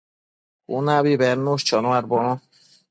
[0.69, 2.33] cunabi bednush chonuadbono